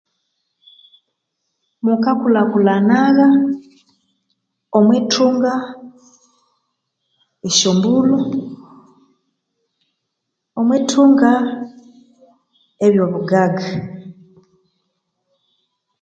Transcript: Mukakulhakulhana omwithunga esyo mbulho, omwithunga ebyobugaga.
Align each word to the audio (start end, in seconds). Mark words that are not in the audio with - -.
Mukakulhakulhana 1.83 2.99
omwithunga 4.77 5.53
esyo 7.47 7.71
mbulho, 7.77 8.19
omwithunga 10.59 11.31
ebyobugaga. 12.85 13.67